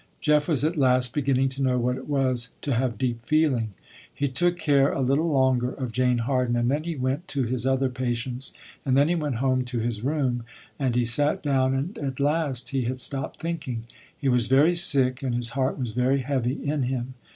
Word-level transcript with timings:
Jeff 0.19 0.47
was 0.47 0.63
at 0.63 0.75
last 0.75 1.13
beginning 1.13 1.47
to 1.47 1.61
know 1.61 1.77
what 1.77 1.95
it 1.95 2.07
was 2.09 2.55
to 2.63 2.73
have 2.73 2.97
deep 2.97 3.23
feeling. 3.23 3.75
He 4.11 4.27
took 4.27 4.57
care 4.57 4.91
a 4.91 4.99
little 4.99 5.29
longer 5.29 5.73
of 5.73 5.91
Jane 5.91 6.17
Harden, 6.17 6.55
and 6.55 6.71
then 6.71 6.85
he 6.85 6.95
went 6.95 7.27
to 7.27 7.43
his 7.43 7.67
other 7.67 7.87
patients, 7.87 8.51
and 8.83 8.97
then 8.97 9.09
he 9.09 9.13
went 9.13 9.35
home 9.35 9.63
to 9.65 9.77
his 9.77 10.01
room, 10.03 10.43
and 10.79 10.95
he 10.95 11.05
sat 11.05 11.43
down 11.43 11.75
and 11.75 11.99
at 11.99 12.19
last 12.19 12.69
he 12.69 12.85
had 12.85 12.99
stopped 12.99 13.39
thinking. 13.39 13.83
He 14.17 14.27
was 14.27 14.47
very 14.47 14.73
sick 14.73 15.21
and 15.21 15.35
his 15.35 15.49
heart 15.49 15.77
was 15.77 15.91
very 15.91 16.21
heavy 16.21 16.53
in 16.53 16.81
him. 16.81 17.13